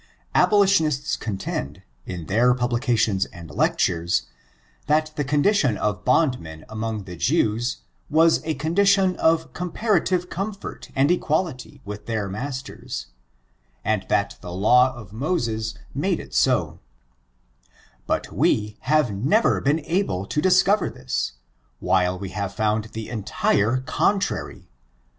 Abolitionists 0.33 1.15
contend, 1.15 1.83
in 2.07 2.25
their 2.25 2.55
publications 2.55 3.25
and 3.25 3.51
lec 3.51 3.75
tures, 3.75 4.23
that 4.87 5.11
the 5.15 5.23
condition 5.23 5.77
of 5.77 6.03
bondmen 6.03 6.65
among 6.69 7.03
the 7.03 7.15
Jews, 7.15 7.81
was 8.09 8.43
a 8.43 8.55
condition 8.55 9.15
of 9.17 9.53
comparative 9.53 10.27
comfort 10.27 10.89
and 10.95 11.11
equality 11.11 11.81
with 11.85 12.07
their 12.07 12.27
masters, 12.27 13.09
and 13.85 14.03
that 14.09 14.39
the 14.41 14.51
law 14.51 14.91
of 14.95 15.13
Moses 15.13 15.75
made 15.93 16.19
it 16.19 16.31
80b 16.31 16.79
But 18.07 18.31
we 18.33 18.77
have 18.79 19.11
never 19.13 19.61
been 19.61 19.81
able 19.85 20.25
to 20.25 20.41
discover 20.41 20.89
this, 20.89 21.33
while 21.79 22.17
we 22.17 22.29
have 22.29 22.55
found 22.55 22.85
the 22.85 23.07
entire 23.09 23.81
contrary. 23.81 24.67